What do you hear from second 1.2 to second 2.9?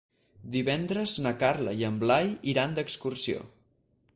na Carla i en Blai iran